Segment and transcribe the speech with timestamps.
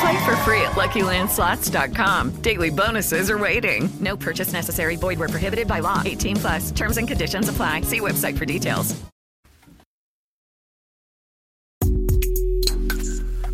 [0.00, 2.42] Play for free at LuckyLandSlots.com.
[2.42, 3.90] Daily bonuses are waiting.
[4.00, 4.96] No purchase necessary.
[4.96, 6.02] Void where prohibited by law.
[6.04, 6.70] 18 plus.
[6.70, 7.82] Terms and conditions apply.
[7.82, 8.96] See website for details.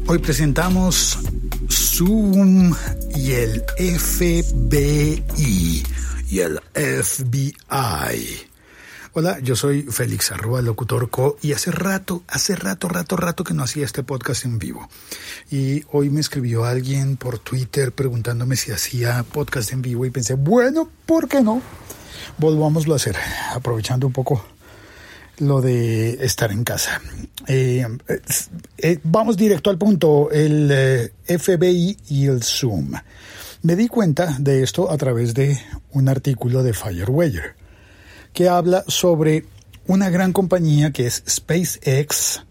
[0.08, 1.18] Hoy presentamos
[1.68, 2.72] Zoom
[3.16, 5.24] y el FBI
[6.28, 8.46] y el FBI.
[9.18, 13.54] Hola, yo soy Félix Arroba Locutor Co y hace rato, hace rato, rato, rato que
[13.54, 14.90] no hacía este podcast en vivo.
[15.50, 20.34] Y hoy me escribió alguien por Twitter preguntándome si hacía podcast en vivo y pensé,
[20.34, 21.62] bueno, ¿por qué no?
[22.36, 23.16] Volvámoslo a hacer,
[23.54, 24.44] aprovechando un poco
[25.38, 27.00] lo de estar en casa.
[27.46, 27.86] Eh,
[28.76, 32.92] eh, vamos directo al punto, el eh, FBI y el Zoom.
[33.62, 35.58] Me di cuenta de esto a través de
[35.92, 37.65] un artículo de Firewire
[38.36, 39.46] que habla sobre
[39.86, 42.42] una gran compañía que es SpaceX,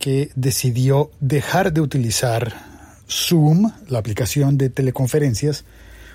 [0.00, 2.52] que decidió dejar de utilizar
[3.08, 5.64] Zoom, la aplicación de teleconferencias,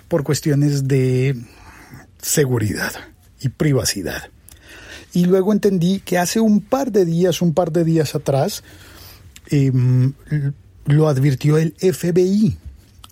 [0.09, 1.41] por cuestiones de
[2.21, 2.91] seguridad
[3.39, 4.21] y privacidad.
[5.13, 8.63] Y luego entendí que hace un par de días, un par de días atrás,
[9.49, 9.71] eh,
[10.87, 12.57] lo advirtió el FBI.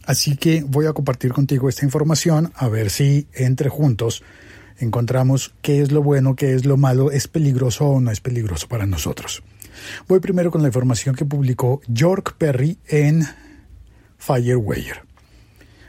[0.04, 4.22] Así que voy a compartir contigo esta información a ver si entre juntos
[4.78, 8.68] encontramos qué es lo bueno, qué es lo malo, es peligroso o no es peligroso
[8.68, 9.44] para nosotros.
[10.08, 13.26] Voy primero con la información que publicó York Perry en
[14.18, 15.04] Firewire.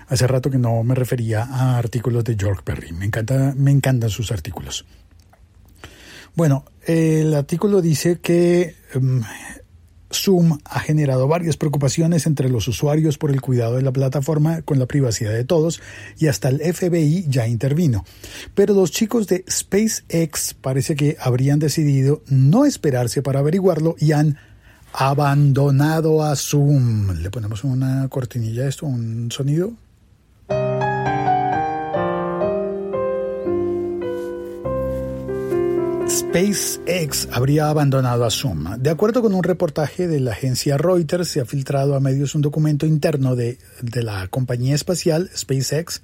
[0.09, 2.93] Hace rato que no me refería a artículos de York Perry.
[2.93, 4.84] Me, encanta, me encantan sus artículos.
[6.34, 9.22] Bueno, el artículo dice que um,
[10.14, 14.78] Zoom ha generado varias preocupaciones entre los usuarios por el cuidado de la plataforma con
[14.78, 15.80] la privacidad de todos
[16.19, 18.04] y hasta el FBI ya intervino.
[18.54, 24.38] Pero los chicos de SpaceX parece que habrían decidido no esperarse para averiguarlo y han
[24.92, 27.20] abandonado a Zoom.
[27.20, 29.72] Le ponemos una cortinilla a esto, un sonido.
[36.09, 38.76] SpaceX habría abandonado a Zoom.
[38.78, 42.42] De acuerdo con un reportaje de la agencia Reuters, se ha filtrado a medios un
[42.42, 46.03] documento interno de, de, la compañía espacial SpaceX,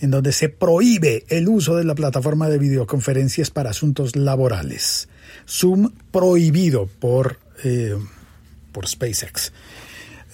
[0.00, 5.08] en donde se prohíbe el uso de la plataforma de videoconferencias para asuntos laborales.
[5.48, 7.96] Zoom prohibido por, eh,
[8.72, 9.52] por SpaceX.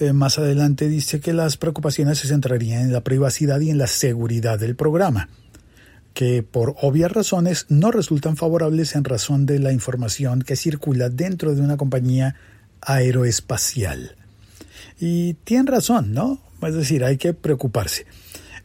[0.00, 3.86] Eh, más adelante dice que las preocupaciones se centrarían en la privacidad y en la
[3.86, 5.28] seguridad del programa
[6.14, 11.54] que por obvias razones no resultan favorables en razón de la información que circula dentro
[11.54, 12.36] de una compañía
[12.80, 14.16] aeroespacial.
[15.00, 16.38] Y tienen razón, ¿no?
[16.62, 18.06] Es decir, hay que preocuparse.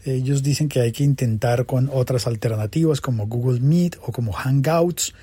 [0.06, 5.14] Ellos dicen que hay que intentar con otras alternativas como Google Meet o como Hangouts,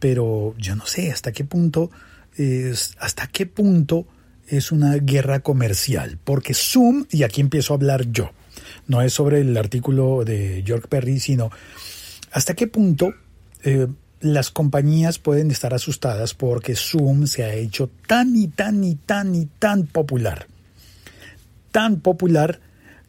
[0.00, 1.90] pero yo no sé hasta qué punto
[2.36, 4.06] es, hasta qué punto
[4.48, 8.30] es una guerra comercial, porque Zoom, y aquí empiezo a hablar yo,
[8.88, 11.50] no es sobre el artículo de York Perry, sino
[12.32, 13.14] hasta qué punto
[13.62, 13.86] eh,
[14.20, 19.34] las compañías pueden estar asustadas porque Zoom se ha hecho tan y tan y tan
[19.34, 20.48] y tan popular.
[21.70, 22.60] Tan popular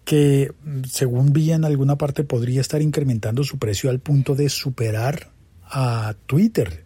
[0.03, 0.51] que,
[0.87, 5.31] según vi en alguna parte, podría estar incrementando su precio al punto de superar
[5.63, 6.83] a Twitter.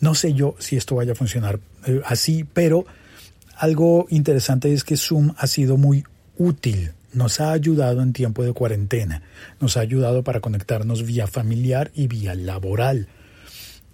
[0.00, 2.86] No sé yo si esto vaya a funcionar eh, así, pero
[3.56, 6.04] algo interesante es que Zoom ha sido muy
[6.38, 9.22] útil nos ha ayudado en tiempo de cuarentena,
[9.60, 13.08] nos ha ayudado para conectarnos vía familiar y vía laboral.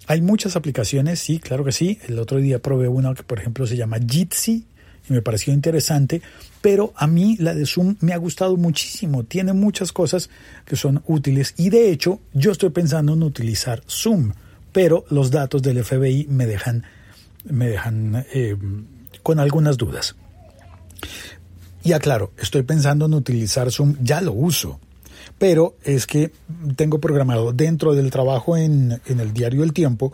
[0.07, 1.99] Hay muchas aplicaciones, sí, claro que sí.
[2.07, 4.65] El otro día probé una que, por ejemplo, se llama Jitsi
[5.07, 6.21] y me pareció interesante,
[6.61, 9.23] pero a mí la de Zoom me ha gustado muchísimo.
[9.23, 10.29] Tiene muchas cosas
[10.65, 14.33] que son útiles y de hecho yo estoy pensando en utilizar Zoom,
[14.71, 16.85] pero los datos del FBI me dejan,
[17.45, 18.55] me dejan eh,
[19.23, 20.15] con algunas dudas.
[21.83, 24.79] Y aclaro, estoy pensando en utilizar Zoom, ya lo uso,
[25.37, 26.31] pero es que
[26.75, 30.11] tengo programado dentro del trabajo en, el diario El Tiempo,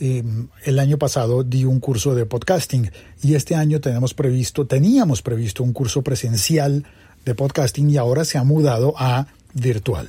[0.00, 0.24] eh,
[0.64, 2.90] el año pasado di un curso de podcasting
[3.22, 6.86] y este año tenemos previsto, teníamos previsto un curso presencial
[7.26, 10.08] de podcasting y ahora se ha mudado a virtual.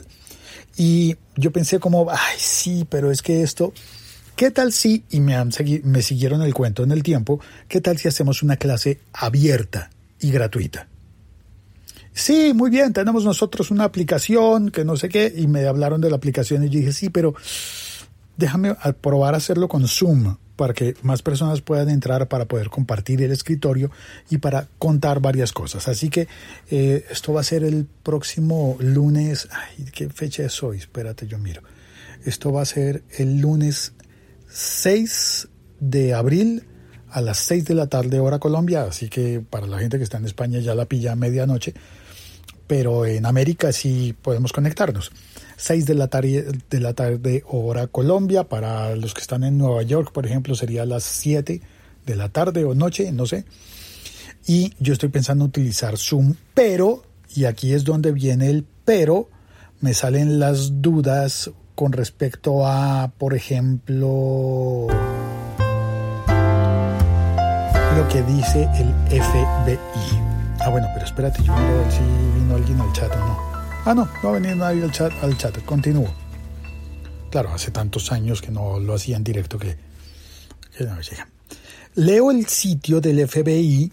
[0.78, 3.74] Y yo pensé como, ay, sí, pero es que esto,
[4.38, 5.52] ¿qué tal si, y me, han
[5.84, 9.90] me siguieron el cuento en el tiempo, qué tal si hacemos una clase abierta
[10.22, 10.88] y gratuita?
[12.14, 16.10] Sí, muy bien, tenemos nosotros una aplicación que no sé qué, y me hablaron de
[16.10, 17.34] la aplicación y yo dije, sí, pero
[18.38, 23.32] déjame probar hacerlo con Zoom para que más personas puedan entrar para poder compartir el
[23.32, 23.90] escritorio
[24.30, 25.88] y para contar varias cosas.
[25.88, 26.28] Así que
[26.70, 29.48] eh, esto va a ser el próximo lunes.
[29.52, 30.78] Ay, ¿qué fecha es hoy?
[30.78, 31.64] Espérate, yo miro.
[32.26, 33.94] Esto va a ser el lunes
[34.50, 35.48] 6
[35.80, 36.64] de abril
[37.12, 38.84] a las 6 de la tarde hora Colombia.
[38.84, 41.74] Así que para la gente que está en España ya la pilla a medianoche.
[42.68, 45.12] Pero en América sí podemos conectarnos.
[45.58, 48.46] 6 de la, tarde, de la tarde hora Colombia.
[48.46, 51.62] Para los que están en Nueva York, por ejemplo, sería las 7
[52.06, 53.46] de la tarde o noche, no sé.
[54.48, 57.04] Y yo estoy pensando en utilizar Zoom, pero,
[57.36, 59.30] y aquí es donde viene el pero,
[59.82, 64.88] me salen las dudas con respecto a, por ejemplo,
[67.98, 69.78] lo que dice el FBI.
[70.60, 72.00] Ah, bueno, pero espérate, yo miro a ver si
[72.40, 73.40] vino alguien al chat o no.
[73.86, 75.58] Ah, no, no ha venido nadie al chat, al chat.
[75.66, 76.08] Continúo.
[77.30, 79.78] Claro, hace tantos años que no lo hacía en directo que,
[80.78, 81.28] que no llega.
[81.96, 83.92] Leo el sitio del FBI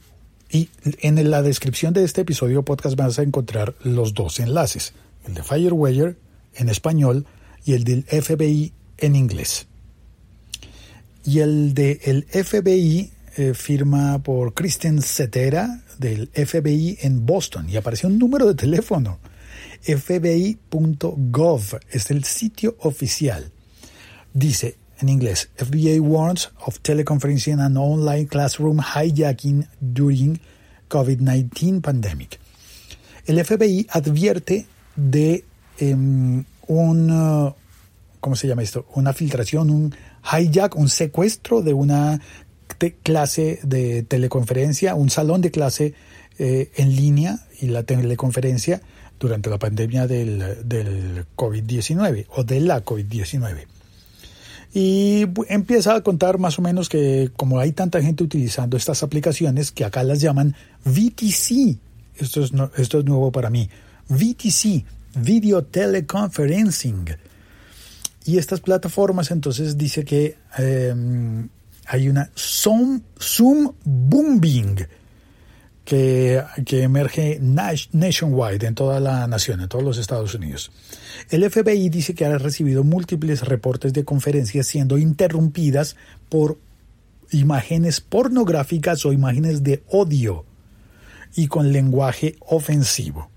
[0.50, 0.68] y
[1.00, 4.92] en la descripción de este episodio podcast vas a encontrar los dos enlaces,
[5.26, 6.16] el de Firewire
[6.54, 7.26] en español
[7.64, 9.66] y el del FBI en inglés.
[11.24, 18.08] Y el de FBI eh, firma por Kristen Cetera del FBI en Boston y apareció
[18.08, 19.18] un número de teléfono
[19.82, 23.50] fbi.gov es el sitio oficial.
[24.32, 30.40] Dice en inglés, FBI warns of teleconferencing and online classroom hijacking during
[30.88, 32.40] COVID-19 pandemic.
[33.26, 35.44] El FBI advierte de
[35.80, 37.54] um, un,
[38.20, 38.86] ¿cómo se llama esto?
[38.94, 39.94] Una filtración, un
[40.24, 42.20] hijack, un secuestro de una
[43.02, 45.94] clase de teleconferencia, un salón de clase
[46.38, 48.80] eh, en línea y la teleconferencia
[49.18, 53.66] durante la pandemia del, del COVID-19 o de la COVID-19.
[54.72, 59.72] Y empieza a contar más o menos que como hay tanta gente utilizando estas aplicaciones
[59.72, 60.54] que acá las llaman
[60.84, 61.78] VTC,
[62.16, 63.68] esto es, esto es nuevo para mí,
[64.08, 64.84] VTC,
[65.16, 67.06] Video Teleconferencing.
[68.26, 71.48] Y estas plataformas entonces dice que em,
[71.88, 74.86] hay una Zoom, Zoom Booming
[75.84, 80.70] que, emerge nationwide en toda la nación, en todos los Estados Unidos.
[81.30, 85.96] El FBI dice que ha recibido múltiples reportes de conferencias siendo interrumpidas
[86.28, 86.58] por
[87.30, 90.44] imágenes pornográficas o imágenes de odio
[91.34, 93.30] y con lenguaje ofensivo.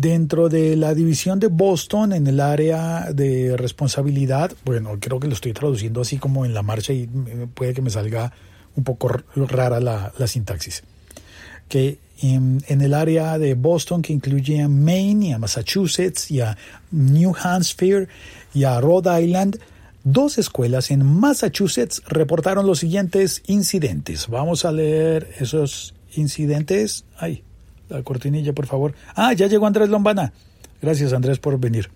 [0.00, 5.34] Dentro de la división de Boston, en el área de responsabilidad, bueno, creo que lo
[5.34, 7.06] estoy traduciendo así como en la marcha y
[7.54, 8.32] puede que me salga
[8.76, 10.82] un poco rara la, la sintaxis
[11.70, 16.58] que en, el área de Boston, que incluye a Maine y a Massachusetts y a
[16.90, 18.08] New Hampshire
[18.52, 19.58] y a Rhode Island,
[20.04, 24.28] dos escuelas en Massachusetts reportaron los siguientes incidentes.
[24.28, 27.04] Vamos a leer esos incidentes.
[27.16, 27.42] Ay,
[27.90, 28.94] la cortinilla, por favor.
[29.14, 30.32] Ah, ya llegó Andrés Lombana.
[30.80, 31.90] Gracias, Andrés, por venir.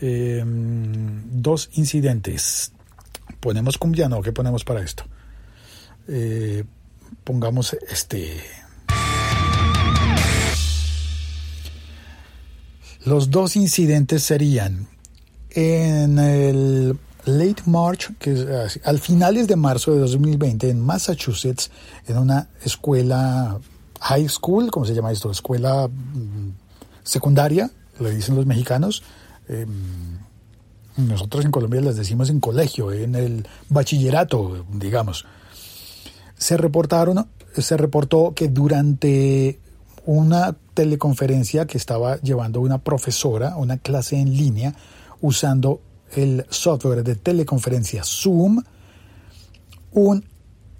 [0.00, 2.72] Em, dos incidentes.
[3.40, 4.08] ¿Ponemos cumbia?
[4.08, 5.04] No, ¿qué ponemos para esto?
[6.08, 6.64] Eh,
[7.24, 8.40] pongamos este
[13.04, 14.86] Los dos incidentes serían
[15.50, 21.70] en el late March, que es al finales de marzo de 2020 en Massachusetts,
[22.06, 23.58] en una escuela
[24.00, 25.30] high school, ¿cómo se llama esto?
[25.30, 26.52] Escuela mm,
[27.02, 29.02] secundaria, le dicen los mexicanos.
[29.48, 30.18] Em,
[30.96, 35.26] nosotros en Colombia les decimos en colegio, en el bachillerato, digamos.
[36.36, 39.60] Se reportaron, se reportó que durante
[40.04, 44.74] una teleconferencia que estaba llevando una profesora, una clase en línea,
[45.20, 45.80] usando
[46.16, 48.62] el software de teleconferencia Zoom,
[49.92, 50.24] un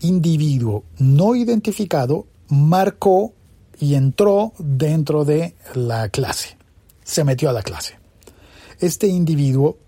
[0.00, 3.32] individuo no identificado marcó
[3.78, 6.56] y entró dentro de la clase,
[7.04, 7.96] se metió a la clase.
[8.80, 9.78] Este individuo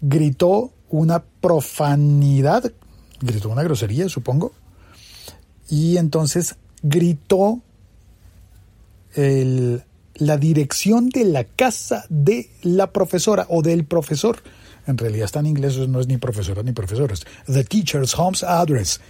[0.00, 2.72] gritó una profanidad,
[3.20, 4.52] gritó una grosería, supongo,
[5.68, 7.60] y entonces gritó
[9.14, 14.42] la dirección de la casa de la profesora o del profesor.
[14.86, 17.24] En realidad está en inglés, no es ni profesora ni profesores.
[17.46, 19.00] The teacher's home's address.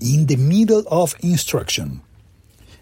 [0.00, 2.02] In the middle of instruction.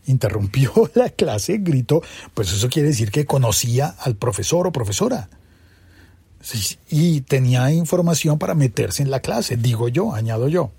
[0.07, 2.03] Interrumpió la clase, gritó,
[2.35, 5.29] pues eso quiere decir que conocía al profesor o profesora.
[6.89, 10.71] Y tenía información para meterse en la clase, digo yo, añado yo.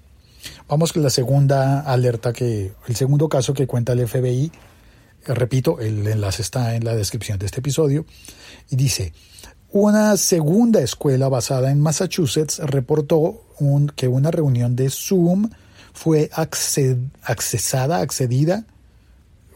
[0.70, 4.52] Vamos con la segunda alerta que, el segundo caso que cuenta el FBI.
[5.26, 8.06] Repito, el enlace está en la descripción de este episodio.
[8.70, 9.14] Y dice,
[9.72, 13.44] una segunda escuela basada en Massachusetts reportó
[13.96, 15.50] que una reunión de Zoom
[15.94, 18.66] fue accesada, accedida,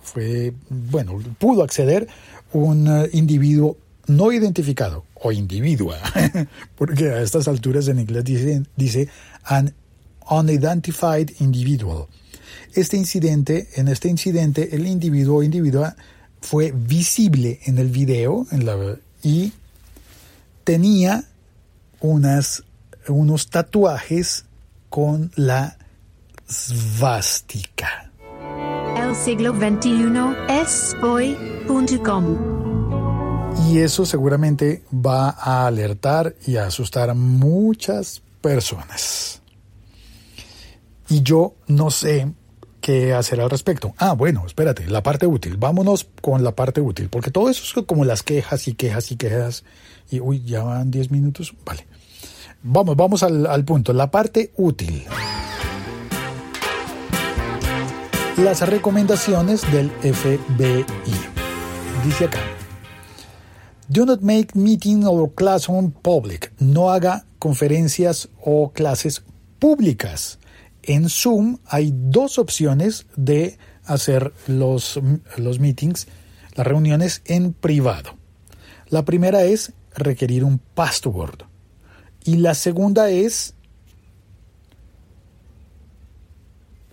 [0.01, 2.07] fue, bueno, pudo acceder
[2.53, 5.97] un eh, individuo no identificado o individua,
[6.75, 9.07] porque a estas alturas en inglés dice, dice
[9.43, 9.73] an
[10.29, 12.07] unidentified individual.
[12.73, 15.95] Este incidente, en este incidente, el individuo o individua
[16.41, 19.53] fue visible en el video en la, y
[20.63, 21.25] tenía
[22.00, 22.63] unas,
[23.07, 24.45] unos tatuajes
[24.89, 25.77] con la
[26.51, 28.12] svástica.
[28.98, 30.12] El siglo XXI
[30.50, 32.38] es hoy.com.
[33.67, 39.41] Y eso seguramente va a alertar y a asustar a muchas personas.
[41.10, 42.31] Y yo no sé
[42.81, 43.93] qué hacer al respecto.
[43.98, 45.58] Ah, bueno, espérate, la parte útil.
[45.58, 49.15] Vámonos con la parte útil, porque todo eso es como las quejas y quejas y
[49.15, 49.63] quejas.
[50.10, 51.53] Y uy, ya van 10 minutos.
[51.65, 51.88] Vale.
[52.63, 53.93] Vamos, vamos al, al punto.
[53.93, 55.05] La parte útil.
[58.43, 60.86] Las recomendaciones del FBI.
[62.03, 62.39] Dice acá.
[63.88, 66.51] Do not make meeting or classroom public.
[66.57, 69.24] No haga conferencias o clases
[69.60, 70.39] públicas.
[70.81, 75.00] En Zoom hay dos opciones de hacer los,
[75.38, 76.07] los meetings,
[76.55, 78.17] las reuniones en privado.
[78.89, 81.43] La primera es requerir un password
[82.24, 83.53] y la segunda es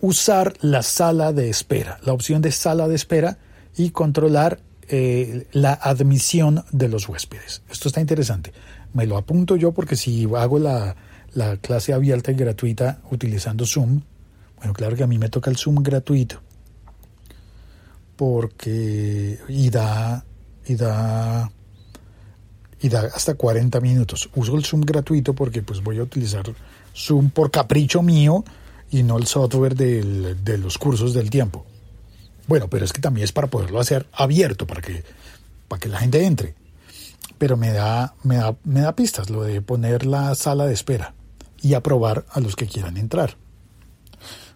[0.01, 3.37] usar la sala de espera, la opción de sala de espera
[3.75, 7.61] y controlar eh, la admisión de los huéspedes.
[7.69, 8.53] Esto está interesante.
[8.93, 10.95] Me lo apunto yo porque si hago la,
[11.33, 14.01] la clase abierta y gratuita utilizando Zoom,
[14.57, 16.41] bueno, claro que a mí me toca el Zoom gratuito
[18.19, 20.25] porque y da
[20.67, 21.49] y da
[22.81, 24.29] y da hasta 40 minutos.
[24.35, 26.43] Uso el Zoom gratuito porque pues voy a utilizar
[26.93, 28.43] Zoom por capricho mío
[28.91, 31.65] y no el software de los cursos del tiempo.
[32.49, 35.03] Bueno, pero es que también es para poderlo hacer abierto, para que,
[35.67, 36.55] para que la gente entre.
[37.37, 41.13] Pero me da, me, da, me da pistas lo de poner la sala de espera
[41.61, 43.37] y aprobar a los que quieran entrar.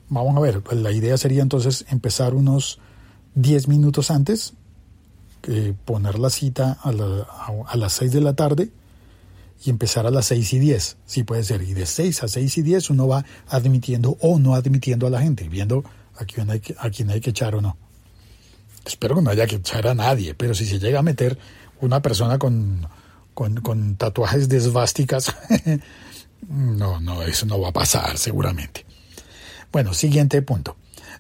[0.10, 2.80] Vamos a ver, pues la idea sería entonces empezar unos
[3.36, 4.54] 10 minutos antes,
[5.44, 6.90] eh, poner la cita a,
[7.68, 8.72] a las 6 de la tarde
[9.63, 11.62] y empezar a las 6 y 10, sí puede ser.
[11.62, 15.22] Y de 6 a 6 y 10 uno va admitiendo o no admitiendo a la
[15.22, 15.84] gente, viendo
[16.17, 17.77] a quién hay que, a quién hay que echar o no.
[18.86, 21.38] Espero que no haya que echar a nadie, pero si se llega a meter
[21.79, 22.86] una persona con,
[23.34, 25.34] con, tatuajes de esvásticas,
[26.50, 28.86] no, no, eso no va a pasar seguramente.
[29.72, 30.75] Bueno, siguiente punto.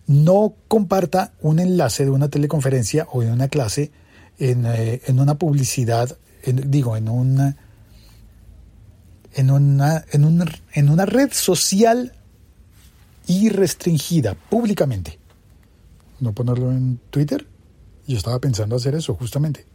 [0.05, 3.91] No comparta un enlace de una teleconferencia o de una clase
[4.37, 7.55] en, eh, en una publicidad, digo, en una
[9.35, 12.13] en una, en, una, en una red social
[13.27, 15.19] y restringida públicamente.
[16.19, 17.45] ¿No ponerlo en Twitter?
[18.07, 19.65] Yo estaba pensando hacer eso justamente.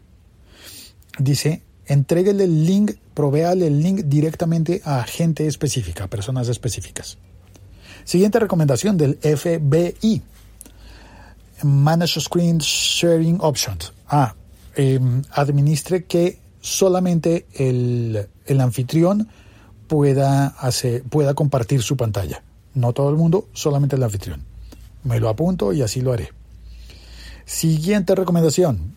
[1.18, 7.18] Dice, entréguele el link, provéale el link directamente a gente específica, a personas específicas.
[8.04, 10.22] Siguiente recomendación del FBI.
[11.62, 13.92] Manage Screen Sharing Options.
[14.08, 14.34] Ah,
[14.76, 19.28] em, administre que solamente el, el anfitrión
[19.88, 22.42] pueda, hacer, pueda compartir su pantalla.
[22.74, 24.44] No todo el mundo, solamente el anfitrión.
[25.02, 26.30] Me lo apunto y así lo haré.
[27.44, 28.94] Siguiente recomendación.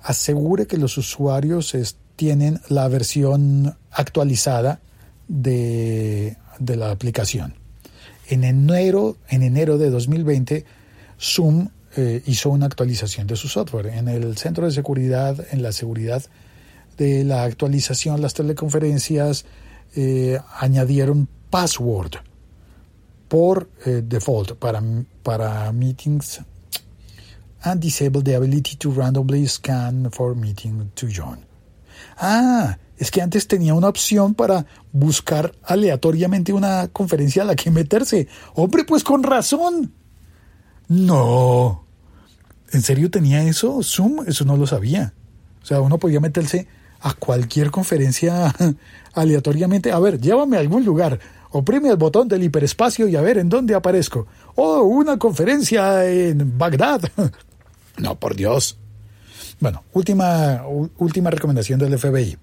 [0.00, 1.74] Asegure que los usuarios
[2.16, 4.80] tienen la versión actualizada
[5.28, 7.54] de, de la aplicación.
[8.28, 10.64] En enero, en enero de 2020,
[11.20, 13.86] Zoom eh, hizo una actualización de su software.
[13.86, 16.22] En el centro de seguridad, en la seguridad
[16.96, 19.44] de la actualización, las teleconferencias,
[19.94, 22.16] eh, añadieron password
[23.28, 24.82] por eh, default para,
[25.22, 26.40] para meetings
[27.62, 31.38] and disable the ability to randomly scan for meeting to join.
[32.18, 37.70] Ah, es que antes tenía una opción para buscar aleatoriamente una conferencia a la que
[37.70, 38.28] meterse.
[38.54, 39.92] Hombre, pues con razón.
[40.88, 41.84] No.
[42.70, 43.82] ¿En serio tenía eso?
[43.82, 45.14] Zoom, eso no lo sabía.
[45.62, 46.68] O sea, uno podía meterse
[47.02, 48.54] a cualquier conferencia
[49.14, 49.92] aleatoriamente.
[49.92, 51.18] A ver, llévame a algún lugar.
[51.50, 54.26] Oprime el botón del hiperespacio y a ver en dónde aparezco.
[54.54, 57.02] Oh, una conferencia en Bagdad.
[57.98, 58.78] no, por Dios.
[59.60, 60.64] Bueno, última,
[60.96, 62.38] última recomendación del FBI.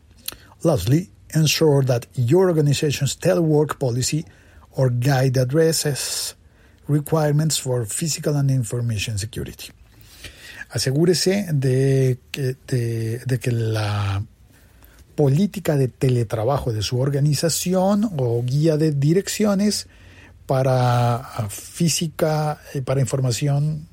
[0.63, 4.25] Lastly, ensure that your organization's telework policy
[4.71, 6.35] or guide addresses
[6.87, 9.71] requirements for physical and information security.
[10.69, 14.21] Asegúrese de de que la
[15.19, 19.89] política de teletrabajo de su organización o guía de direcciones
[20.45, 23.85] para física, eh, para información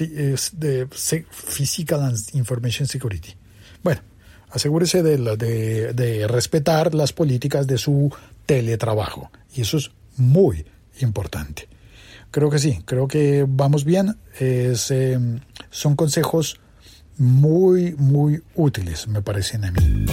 [0.00, 0.88] de
[1.30, 3.34] Physical Information Security.
[3.84, 4.00] Bueno,
[4.48, 5.18] asegúrese de,
[5.92, 8.10] de, respetar las políticas de su
[8.46, 9.30] teletrabajo.
[9.54, 10.64] Y eso es muy
[11.02, 11.68] importante.
[12.30, 14.16] Creo que sí, creo que vamos bien.
[14.40, 14.74] Eh,
[15.68, 16.58] son consejos
[17.18, 20.06] muy, muy útiles, me parecen a mí.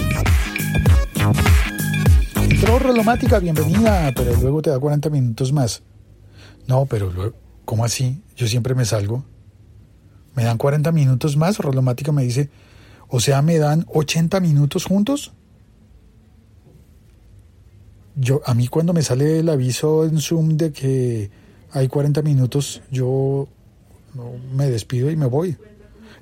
[2.36, 5.82] Entró Rolomática, bienvenida, pero luego te da 40 minutos más.
[6.66, 8.22] No, pero luego, ¿cómo así?
[8.36, 9.24] Yo siempre me salgo.
[10.34, 11.58] ¿Me dan 40 minutos más?
[11.58, 12.50] Rolomática me dice,
[13.08, 15.32] o sea, ¿me dan 80 minutos juntos?
[18.16, 21.30] Yo, a mí cuando me sale el aviso en Zoom de que
[21.72, 23.48] hay 40 minutos, yo
[24.54, 25.56] me despido y me voy.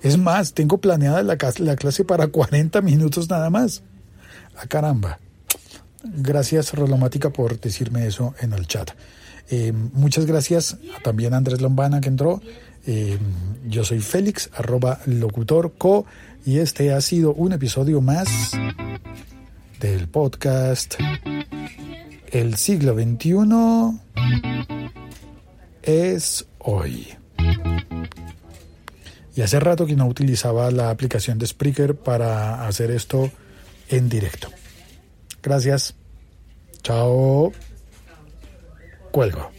[0.02, 3.82] Es más, tengo planeada la, la clase para 40 minutos nada más.
[4.56, 5.18] A ah, caramba.
[6.04, 8.90] Gracias, Rolomática, por decirme eso en el chat.
[9.50, 12.42] Eh, muchas gracias también a Andrés Lombana que entró.
[12.86, 13.18] Eh,
[13.68, 16.06] yo soy Félix, arroba locutorco,
[16.44, 18.28] y este ha sido un episodio más
[19.78, 20.94] del podcast
[22.30, 24.00] El siglo XXI
[25.82, 27.21] es hoy.
[29.34, 33.30] Y hace rato que no utilizaba la aplicación de Spreaker para hacer esto
[33.88, 34.48] en directo.
[35.42, 35.94] Gracias.
[36.82, 37.52] Chao.
[39.10, 39.50] Cuelgo.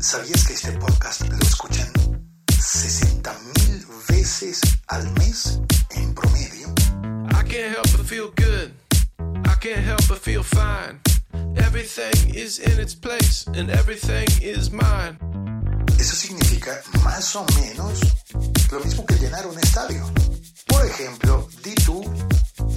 [0.00, 1.92] ¿Sabías que este podcast lo escuchan
[2.48, 5.60] 60 mil veces al mes
[5.96, 6.68] en promedio?
[7.30, 8.72] I can't help but feel good.
[9.44, 11.07] I can't help but feel fine.
[11.58, 15.18] Everything is in its place and everything is mine.
[15.98, 18.00] Eso significa más o menos
[18.70, 20.04] lo mismo que llenar un estadio.
[20.66, 22.02] Por ejemplo, di tú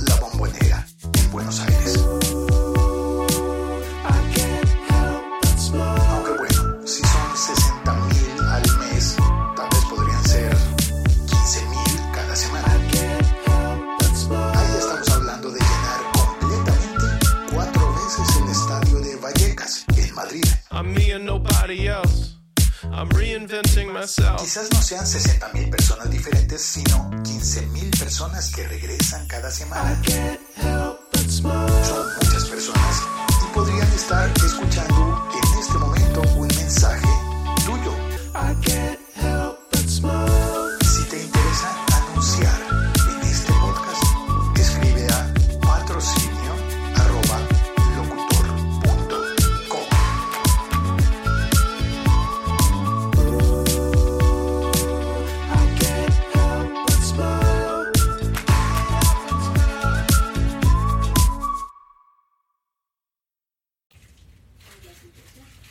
[0.08, 2.71] la bombonera en Buenos Aires.
[24.38, 30.02] Quizás no sean 60.000 personas diferentes, sino 15.000 personas que regresan cada semana.